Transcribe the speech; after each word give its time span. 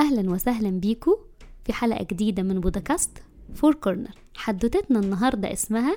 أهلا 0.00 0.30
وسهلا 0.30 0.70
بيكو 0.70 1.18
في 1.64 1.72
حلقة 1.72 2.04
جديدة 2.04 2.42
من 2.42 2.60
بودكاست 2.60 3.10
فور 3.54 3.74
كورنر. 3.74 4.14
حدوتتنا 4.34 4.98
النهاردة 5.00 5.52
اسمها 5.52 5.96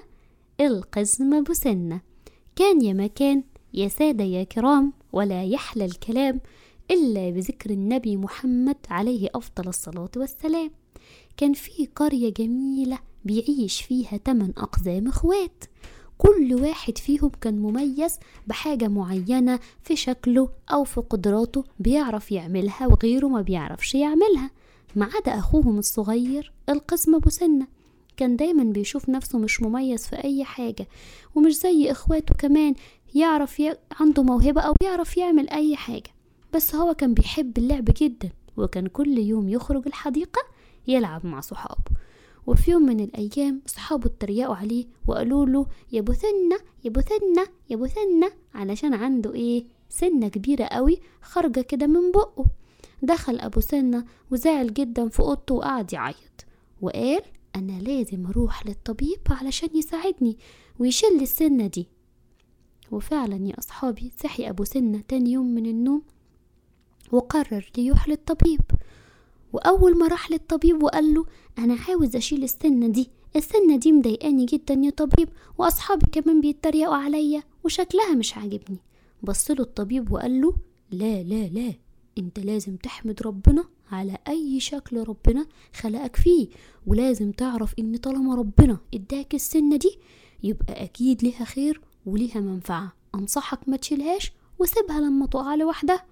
القزم 0.62 1.44
بسنة 1.44 2.02
كان 2.55 2.81
يا 2.81 2.94
مكان 2.94 3.44
يا 3.74 3.88
سادة 3.88 4.24
يا 4.24 4.44
كرام 4.44 4.94
ولا 5.13 5.44
يحلى 5.44 5.86
الكلام 5.86 6.42
إلا 6.92 7.29
بذكر 7.29 7.70
النبي 7.70 8.18
محمد 8.18 8.78
عليه 8.89 9.29
أفضل 9.36 9.67
الصلاة 9.67 10.12
والسلام. 10.17 10.72
كان 11.38 11.54
في 11.54 11.88
قرية 11.96 12.33
جميلة 12.33 12.99
بيعيش 13.26 13.81
فيها 13.81 14.17
تمن 14.17 14.54
أقزام 14.58 15.08
إخوات. 15.08 15.63
كل 16.27 16.53
واحد 16.53 16.98
فيهم 16.98 17.31
كان 17.41 17.59
مميز 17.59 18.20
بحاجة 18.48 18.88
معينة 18.88 19.59
في 19.84 19.95
شكله 19.95 20.49
أو 20.73 20.84
في 20.84 21.02
قدراته 21.02 21.63
بيعرف 21.80 22.31
يعملها 22.31 22.88
وغيره 22.88 23.27
ما 23.27 23.41
بيعرفش 23.41 23.95
يعملها. 23.95 24.52
ما 24.95 25.05
عدا 25.05 25.39
أخوهم 25.39 25.79
الصغير 25.79 26.51
القسم 26.70 27.15
أبو 27.15 27.29
سنة. 27.29 27.67
كان 28.17 28.35
دايما 28.35 28.63
بيشوف 28.63 29.09
نفسه 29.09 29.39
مش 29.39 29.62
مميز 29.62 30.07
في 30.07 30.23
أي 30.23 30.43
حاجة 30.43 30.88
ومش 31.35 31.53
زي 31.53 31.91
إخواته 31.91 32.35
كمان 32.35 32.76
يعرف 33.15 33.59
ي... 33.59 33.76
عنده 33.99 34.23
موهبة 34.23 34.62
أو 34.62 34.73
يعرف 34.84 35.17
يعمل 35.17 35.49
أي 35.49 35.76
حاجة. 35.76 36.09
بس 36.53 36.76
هو 36.76 36.93
كان 36.93 37.13
بيحب 37.13 37.57
اللعب 37.57 37.85
جدا 37.98 38.29
وكان 38.57 38.87
كل 38.87 39.17
يوم 39.17 39.49
يخرج 39.49 39.87
الحديقة 39.87 40.41
يلعب 40.87 41.26
مع 41.26 41.40
صحابه. 41.40 41.84
وفي 42.47 42.71
يوم 42.71 42.81
من 42.81 42.99
الأيام 42.99 43.61
صحابه 43.65 44.05
اتريقوا 44.05 44.55
عليه 44.55 44.85
وقالوا 45.07 45.45
له 45.45 45.67
يا 45.91 45.99
ابو 45.99 46.13
سنة 46.13 46.57
يا 46.84 46.89
ابو 46.89 47.01
سنة 47.01 47.47
يا 47.70 47.75
ابو 47.75 47.85
سنة 47.88 48.31
علشان 48.53 48.93
عنده 48.93 49.34
إيه؟ 49.34 49.65
سنة 49.89 50.27
كبيرة 50.27 50.63
قوي 50.65 50.99
خارجة 51.21 51.61
كده 51.61 51.87
من 51.87 52.11
بقه. 52.11 52.45
دخل 53.01 53.39
أبو 53.39 53.59
سنة 53.59 54.05
وزعل 54.31 54.73
جدا 54.73 55.09
في 55.09 55.20
أوضته 55.20 55.55
وقعد 55.55 55.93
يعيط. 55.93 56.45
وقال 56.81 57.21
أنا 57.55 57.71
لازم 57.81 58.26
أروح 58.27 58.68
للطبيب 58.68 59.20
علشان 59.29 59.70
يساعدني 59.75 60.37
ويشيل 60.79 61.21
السنة 61.21 61.68
دي. 61.68 61.87
وفعلا 62.91 63.48
يا 63.48 63.59
أصحابي 63.59 64.12
صحي 64.23 64.50
أبو 64.50 64.64
سنة 64.64 65.03
تاني 65.08 65.31
يوم 65.31 65.46
من 65.56 65.66
النوم 65.66 66.02
وقرر 67.12 67.72
ليروح 67.78 68.08
للطبيب. 68.09 68.62
وأول 69.54 69.98
ما 69.98 70.08
راح 70.08 70.32
للطبيب 70.32 70.84
وقال 70.84 71.14
له 71.14 71.26
أنا 71.58 71.78
عاوز 71.90 72.16
أشيل 72.16 72.44
السنة 72.44 72.88
دي 72.88 73.09
السنة 73.36 73.76
دي 73.78 73.92
مضايقاني 73.92 74.46
جدا 74.46 74.73
يا 74.73 74.90
طبيب 74.90 75.30
وأصحابي 75.58 76.06
كمان 76.12 76.42
بيتريقوا 76.42 76.96
عليا 76.96 77.44
وشكلها 77.64 78.14
مش 78.16 78.38
عاجبني. 78.38 78.78
بصله 79.24 79.59
الطبيب 79.64 80.12
وقال 80.12 80.42
له 80.42 80.54
لا 80.92 81.24
لا 81.24 81.48
لا 81.48 81.74
أنت 82.18 82.40
لازم 82.40 82.76
تحمد 82.76 83.22
ربنا 83.22 83.64
على 83.92 84.18
أي 84.28 84.59
شكل 84.59 85.04
ربنا 85.08 85.46
خلقك 85.76 86.16
فيه 86.16 86.48
ولازم 86.88 87.31
تعرف 87.31 87.74
إن 87.80 87.98
طالما 87.98 88.36
ربنا 88.36 88.78
إداك 88.94 89.36
السنة 89.36 89.76
دي 89.76 89.98
يبقى 90.44 90.84
أكيد 90.84 91.24
ليها 91.24 91.46
خير 91.46 91.81
وليها 92.06 92.40
منفعة. 92.40 92.94
أنصحك 93.16 93.70
ما 93.70 93.78
تشيلهاش 93.78 94.31
وسيبها 94.59 95.02
لما 95.02 95.26
تقع 95.26 95.56
لوحدها. 95.56 96.06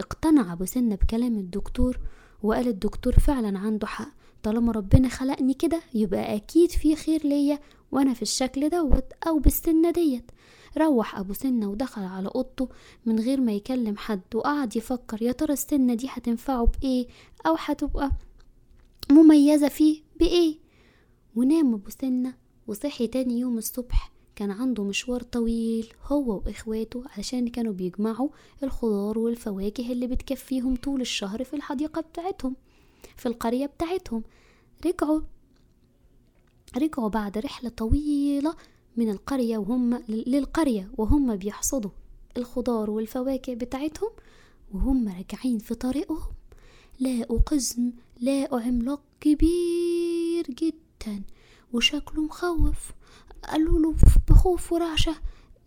اقتنع 0.00 0.52
ابو 0.52 0.64
سنة 0.64 0.94
بكلام 0.94 1.38
الدكتور 1.38 1.98
وقال 2.42 2.68
الدكتور 2.68 3.12
فعلا 3.12 3.58
عنده 3.58 3.86
حق. 3.86 4.08
طالما 4.42 4.72
ربنا 4.72 5.08
خلقني 5.08 5.54
كده 5.54 5.80
يبقى 5.94 6.36
أكيد 6.36 6.70
في 6.70 6.96
خير 6.96 7.26
ليا 7.26 7.58
وأنا 7.92 8.14
في 8.14 8.22
الشكل 8.22 8.68
دوت 8.68 9.04
أو 9.26 9.38
بالسنة 9.38 9.90
ديت. 9.90 10.30
روح 10.78 11.18
أبو 11.18 11.32
سنة 11.32 11.68
ودخل 11.70 12.02
على 12.02 12.28
أوضته 12.34 12.68
من 13.06 13.18
غير 13.20 13.40
ما 13.40 13.52
يكلم 13.52 13.96
حد 13.96 14.20
وقعد 14.34 14.76
يفكر 14.76 15.22
يا 15.22 15.32
ترى 15.32 15.52
السنة 15.52 15.94
دي 15.94 16.06
هتنفعه 16.10 16.64
بإيه 16.66 17.06
أو 17.46 17.56
هتبقى 17.58 18.10
مميزة 19.10 19.68
فيه 19.68 20.02
بإيه؟ 20.20 20.56
ونام 21.36 21.74
أبو 21.74 21.90
سنة 21.90 22.34
وصحي 22.66 23.06
تاني 23.06 23.40
يوم 23.40 23.58
الصبح 23.58 24.12
كان 24.36 24.50
عنده 24.50 24.84
مشوار 24.84 25.22
طويل 25.22 25.92
هو 26.06 26.42
واخواته 26.46 27.02
علشان 27.16 27.48
كانوا 27.48 27.72
بيجمعوا 27.72 28.28
الخضار 28.62 29.18
والفواكه 29.18 29.92
اللي 29.92 30.06
بتكفيهم 30.06 30.76
طول 30.76 31.00
الشهر 31.00 31.44
في 31.44 31.56
الحديقة 31.56 32.00
بتاعتهم 32.00 32.56
في 33.16 33.26
القرية 33.26 33.66
بتاعتهم 33.66 34.22
رجعوا 34.86 35.20
رجعوا 36.76 37.08
بعد 37.08 37.38
رحلة 37.38 37.70
طويلة 37.70 38.54
من 38.96 39.10
القرية 39.10 39.58
وهم 39.58 40.02
للقرية 40.08 40.90
وهم 40.98 41.36
بيحصدوا 41.36 41.90
الخضار 42.36 42.90
والفواكه 42.90 43.54
بتاعتهم 43.54 44.10
وهم 44.72 45.08
راجعين 45.08 45.58
في 45.58 45.74
طريقهم 45.74 46.32
لاقوا 47.00 47.38
قزم 47.38 47.92
لاقوا 48.20 48.60
عملاق 48.60 49.00
كبير 49.20 50.46
جدا 50.50 51.22
وشكله 51.72 52.22
مخوف 52.22 52.92
قالوا 53.50 53.78
له 53.80 53.94
بخوف 54.28 54.72
ورعشة 54.72 55.14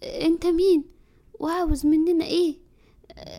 أنت 0.03 0.45
مين؟ 0.45 0.83
وعاوز 1.39 1.85
مننا 1.85 2.25
إيه؟ 2.25 2.55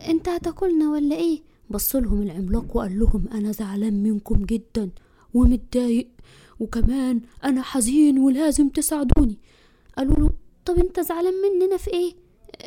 أنت 0.08 0.28
هتاكلنا 0.28 0.90
ولا 0.90 1.16
إيه؟ 1.16 1.42
بصلهم 1.70 2.22
العملاق 2.22 2.76
وقال 2.76 2.98
لهم 2.98 3.28
أنا 3.32 3.52
زعلان 3.52 4.02
منكم 4.02 4.44
جدا 4.44 4.90
ومتضايق 5.34 6.08
وكمان 6.60 7.20
أنا 7.44 7.62
حزين 7.62 8.18
ولازم 8.18 8.68
تساعدوني. 8.68 9.38
قالوا 9.98 10.16
له 10.16 10.30
طب 10.64 10.78
أنت 10.78 11.00
زعلان 11.00 11.34
مننا 11.34 11.76
في 11.76 11.92
إيه؟ 11.92 12.12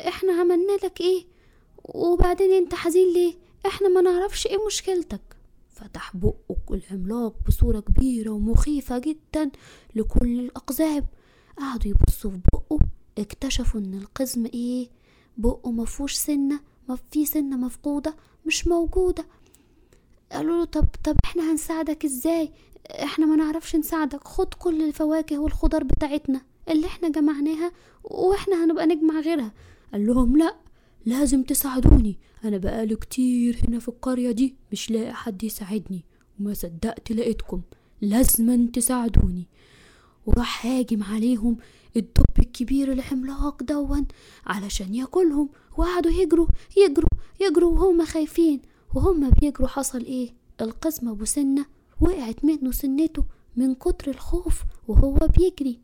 إحنا 0.07 0.33
عملنا 0.33 0.71
لك 0.83 1.01
إيه؟ 1.01 1.25
وبعدين 1.85 2.51
أنت 2.51 2.73
حزين 2.75 3.13
ليه؟ 3.13 3.33
إحنا 3.65 3.89
ما 3.89 4.01
نعرفش 4.01 4.47
إيه 4.47 4.65
مشكلتك. 4.65 5.21
فتح 5.69 6.17
بقه 6.17 6.55
العملاق 6.71 7.33
بصورة 7.47 7.79
كبيرة 7.79 8.29
ومخيفة 8.29 8.99
جدا 8.99 9.51
لكل 9.95 10.39
الأقزام 10.39 11.05
قعدوا 11.57 11.91
يبصوا 11.91 12.31
في 12.31 12.39
بقه 12.53 12.79
اكتشفوا 13.17 13.79
إن 13.79 13.93
القزم 13.93 14.45
إيه؟ 14.45 14.89
بقه 15.37 15.71
مفهوش 15.71 16.13
سنة 16.13 16.59
ما 16.89 16.97
في 17.11 17.25
سنة 17.25 17.57
مفقودة 17.57 18.15
مش 18.45 18.67
موجودة. 18.67 19.25
قالوا 20.31 20.57
له 20.57 20.65
طب 20.65 20.87
طب 21.03 21.15
إحنا 21.25 21.51
هنساعدك 21.51 22.05
إزاي؟ 22.05 22.51
إحنا 22.91 23.25
ما 23.25 23.35
نعرفش 23.35 23.75
نساعدك 23.75 24.23
خد 24.27 24.53
كل 24.53 24.81
الفواكه 24.81 25.39
والخضار 25.39 25.83
بتاعتنا 25.83 26.41
اللي 26.69 26.87
إحنا 26.87 27.09
جمعناها 27.09 27.71
وإحنا 28.03 28.65
هنبقى 28.65 28.85
نجمع 28.85 29.19
غيرها. 29.19 29.51
قال 29.93 30.05
لهم 30.07 30.37
لأ 30.37 30.55
لازم 31.05 31.43
تساعدوني. 31.43 32.19
أنا 32.43 32.57
بقالي 32.57 32.95
كتير 32.95 33.57
هنا 33.67 33.79
في 33.79 33.87
القرية 33.87 34.31
دي 34.31 34.55
مش 34.71 34.91
لاقي 34.91 35.13
حد 35.13 35.43
يساعدني 35.43 36.03
وما 36.39 36.53
صدقت 36.53 37.11
لقيتكم. 37.11 37.61
لازما 38.01 38.67
تساعدوني. 38.73 39.47
وراح 40.25 40.65
هاجم 40.65 41.03
عليهم 41.03 41.57
الدب 41.95 42.39
الكبير 42.39 42.91
العملاق 42.91 43.63
دون 43.63 44.07
علشان 44.45 44.95
ياكلهم. 44.95 45.49
وقعدوا 45.77 46.11
يجروا 46.11 46.47
يجروا 46.77 47.09
يجروا 47.41 47.71
وهم 47.71 48.05
خايفين. 48.05 48.61
وهم 48.95 49.29
بيجروا 49.29 49.67
حصل 49.67 50.03
إيه؟ 50.03 50.33
القزم 50.61 51.09
أبو 51.09 51.25
سنة 51.25 51.65
وقعت 52.01 52.45
منه 52.45 52.71
سنته 52.71 53.23
من 53.55 53.75
كتر 53.75 54.11
الخوف 54.11 54.63
وهو 54.87 55.17
بيجري. 55.37 55.79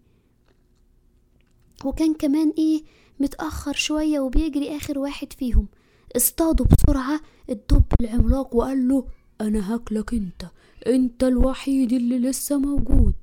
وكان 1.86 2.14
كمان 2.14 2.54
إيه؟ 2.58 2.84
متأخر 3.20 3.74
شوية 3.74 4.20
وبيجري 4.20 4.78
آخر 4.78 5.00
واحد 5.00 5.34
فيهم. 5.34 5.68
اصطادوا 6.16 6.66
بسرعة 6.66 7.22
الدب 7.50 7.84
العملاق 8.02 8.56
وقال 8.56 8.88
له 8.88 9.06
أنا 9.42 9.74
هاكلك 9.74 10.14
أنت. 10.14 10.46
أنت 10.88 11.24
الوحيد 11.24 11.94
اللي 11.94 12.20
لسه 12.20 12.58
موجود. 12.58 13.14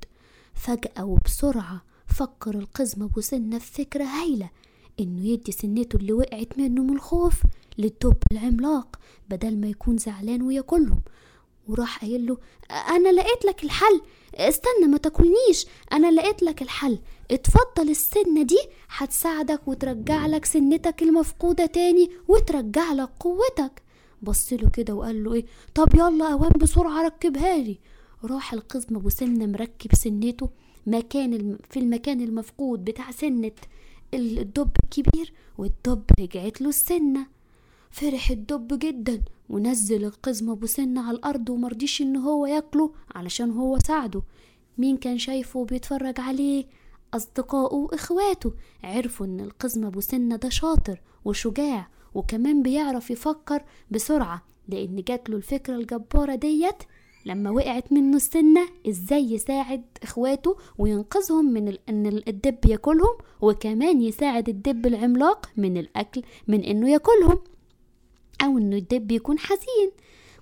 فجأة 0.54 1.04
وبسرعة 1.04 1.82
فكر 2.06 2.54
القزم 2.54 3.02
أبو 3.02 3.20
سنة 3.20 3.58
في 3.58 3.72
فكرة 3.72 4.04
هايلة 4.04 4.50
إنه 5.00 5.26
يدي 5.26 5.52
سنته 5.52 5.96
اللي 5.96 6.12
وقعت 6.12 6.58
منه 6.58 6.82
من 6.82 6.94
الخوف 6.96 7.42
للدب 7.78 8.16
العملاق 8.32 8.96
بدل 9.30 9.56
ما 9.56 9.66
يكون 9.66 9.98
زعلان 9.98 10.42
وياكلهم 10.42 11.00
وراح 11.68 12.00
قايل 12.00 12.26
له 12.26 12.38
أنا 12.70 13.08
لقيت 13.12 13.44
لك 13.44 13.64
الحل 13.64 14.00
استنى 14.34 14.86
ما 14.88 14.98
تاكلنيش 14.98 15.66
أنا 15.92 16.10
لقيت 16.10 16.42
لك 16.42 16.62
الحل 16.62 16.98
اتفضل 17.30 17.90
السنة 17.90 18.42
دي 18.42 18.58
هتساعدك 18.88 19.68
وترجع 19.68 20.26
لك 20.26 20.44
سنتك 20.44 21.02
المفقودة 21.02 21.66
تاني 21.66 22.10
وترجع 22.28 22.92
لك 22.92 23.10
قوتك. 23.20 23.82
بصله 24.22 24.68
كده 24.70 24.94
وقال 24.94 25.24
له 25.24 25.34
إيه 25.34 25.44
طب 25.74 25.94
يلا 25.94 26.32
اوان 26.32 26.50
بسرعة 26.60 27.02
ركبها 27.02 27.56
لي. 27.58 27.78
راح 28.24 28.52
القزم 28.52 28.96
أبو 28.96 29.08
سنة 29.08 29.46
مركب 29.46 29.94
سنته 29.94 30.50
مكان. 30.86 31.58
في 31.70 31.78
المكان 31.78 32.20
المفقود 32.20 32.84
بتاع 32.84 33.10
سنة 33.10 33.52
الدب 34.14 34.70
الكبير 34.84 35.32
والدب 35.58 36.02
رجعت 36.20 36.60
له 36.60 36.68
السنة. 36.68 37.26
فرح 37.90 38.30
الدب 38.30 38.78
جدا 38.78 39.22
ونزل 39.50 40.04
القزم 40.04 40.50
أبو 40.50 40.66
سنة 40.66 41.08
على 41.08 41.16
الأرض 41.16 41.50
ومرضيش 41.50 42.02
إن 42.02 42.16
هو 42.16 42.46
ياكله 42.46 42.90
علشان 43.14 43.50
هو 43.50 43.78
ساعده. 43.78 44.22
مين 44.78 44.96
كان 44.96 45.18
شايفه 45.18 45.60
وبيتفرج 45.60 46.20
عليه؟ 46.20 46.64
أصدقائه 47.14 47.74
وإخواته. 47.74 48.52
عرفوا 48.84 49.26
إن 49.26 49.40
القزم 49.40 49.84
أبو 49.84 50.00
سنة 50.00 50.36
ده 50.36 50.48
شاطر 50.48 51.00
وشجاع 51.24 51.88
وكمان 52.14 52.62
بيعرف 52.62 53.10
يفكر 53.10 53.62
بسرعة 53.90 54.42
لأن 54.68 55.02
جات 55.08 55.30
له 55.30 55.36
الفكرة 55.36 55.76
الجبارة 55.76 56.34
ديت 56.34 56.82
لما 57.26 57.50
وقعت 57.50 57.92
منه 57.92 58.16
السنة 58.16 58.68
إزاي 58.88 59.32
يساعد 59.32 59.84
إخواته 60.02 60.56
وينقذهم 60.78 61.52
من. 61.52 61.76
إن 61.88 62.06
الدب 62.06 62.58
ياكلهم 62.66 63.16
وكمان 63.40 64.02
يساعد 64.02 64.48
الدب 64.48 64.86
العملاق 64.86 65.50
من 65.56 65.76
الأكل 65.76 66.22
من 66.48 66.64
إنه 66.64 66.90
ياكلهم 66.90 67.38
أو 68.44 68.58
إنه 68.58 68.76
الدب 68.76 69.12
يكون 69.12 69.38
حزين 69.38 69.90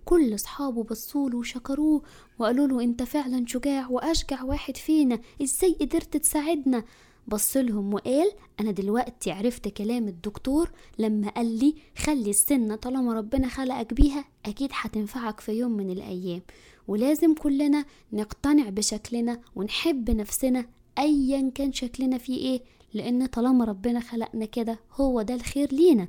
كل 0.05 0.34
أصحابه 0.34 0.84
بصوله 0.84 1.38
وشكروه 1.38 2.02
وقالوا 2.38 2.67
له 2.67 2.82
أنت 2.82 3.02
فعلا 3.02 3.44
شجاع 3.46 3.88
وأشجع 3.88 4.43
واحد 4.43 4.76
فينا 4.76 5.19
إزاي 5.43 5.76
قدرت 5.81 6.17
تساعدنا 6.17 6.84
بصلهم 7.29 7.95
وقال 7.95 8.33
أنا 8.61 8.71
دلوقتي 8.71 9.31
عرفت 9.31 9.69
كلام 9.69 10.09
الدكتور 10.09 10.71
لما 10.99 11.29
قال 11.29 11.59
لي 11.59 11.75
خلي 11.99 12.31
السنة 12.31 12.77
طالما 12.77 13.15
ربنا 13.15 13.49
خلقك 13.49 13.95
بيها 13.95 14.25
أكيد 14.47 14.71
هتنفعك 14.73 15.41
في 15.41 15.53
يوم 15.53 15.73
من 15.73 15.91
الأيام. 15.91 16.43
ولازم 16.89 17.35
كلنا 17.35 17.85
نقتنع 18.13 18.69
بشكلنا 18.69 19.41
ونحب 19.57 20.11
نفسنا 20.11 20.67
ايا 20.99 21.51
كان 21.55 21.73
شكلنا 21.73 22.19
فيه 22.19 22.37
إيه 22.39 22.61
لأن 22.95 23.27
طالما 23.27 23.65
ربنا 23.65 24.01
خلقنا 24.01 24.45
كده 24.45 24.79
هو 24.93 25.23
ده 25.23 25.35
الخير 25.35 25.73
لينا. 25.75 26.09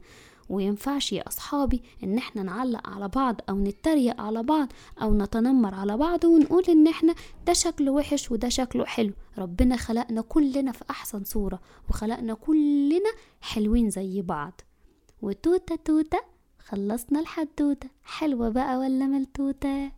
وينفعش 0.49 1.13
يا 1.13 1.27
أصحابي 1.27 1.81
إن 2.03 2.17
إحنا 2.17 2.43
نعلق 2.43 2.89
على 2.89 3.07
بعض 3.07 3.41
أو 3.49 3.59
نتريق 3.59 4.21
على 4.21 4.43
بعض 4.43 4.67
أو 5.01 5.13
نتنمر 5.13 5.75
على 5.75 5.97
بعض 5.97 6.25
ونقول 6.25 6.63
إن 6.69 6.87
إحنا 6.87 7.15
ده 7.47 7.53
شكله 7.53 7.91
وحش 7.91 8.31
وده 8.31 8.49
شكله 8.49 8.85
حلو. 8.85 9.13
ربنا 9.37 9.75
خلقنا 9.77 10.21
كلنا 10.21 10.71
في 10.71 10.83
أحسن 10.89 11.23
صورة 11.23 11.59
وخلقنا 11.89 12.33
كلنا 12.33 13.09
حلوين 13.41 13.89
زي 13.89 14.21
بعض. 14.21 14.61
وتوتة 15.21 15.75
توتة 15.75 16.19
خلصنا 16.59 17.19
الحدوتة. 17.19 17.89
حلوة 18.03 18.49
بقى 18.49 18.77
ولا 18.77 19.05
ملتوتة؟ 19.07 19.91